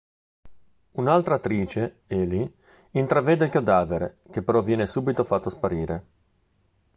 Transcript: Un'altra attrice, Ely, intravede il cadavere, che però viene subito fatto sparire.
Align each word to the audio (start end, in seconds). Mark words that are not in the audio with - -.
Un'altra 0.93 1.35
attrice, 1.35 2.01
Ely, 2.07 2.51
intravede 2.93 3.45
il 3.45 3.51
cadavere, 3.51 4.17
che 4.31 4.41
però 4.41 4.59
viene 4.63 4.87
subito 4.87 5.23
fatto 5.23 5.51
sparire. 5.51 6.05